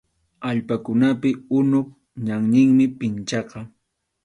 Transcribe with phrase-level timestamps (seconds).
[0.49, 1.87] Allpakunapi unup
[2.25, 3.59] ñanninmi pinchaqa.